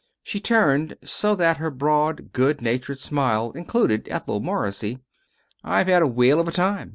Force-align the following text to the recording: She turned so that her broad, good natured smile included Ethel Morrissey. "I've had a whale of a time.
She 0.23 0.39
turned 0.39 0.97
so 1.03 1.35
that 1.35 1.57
her 1.57 1.69
broad, 1.69 2.33
good 2.33 2.59
natured 2.59 2.99
smile 2.99 3.51
included 3.51 4.07
Ethel 4.09 4.39
Morrissey. 4.39 4.97
"I've 5.63 5.85
had 5.89 6.01
a 6.01 6.07
whale 6.07 6.39
of 6.39 6.47
a 6.47 6.51
time. 6.51 6.89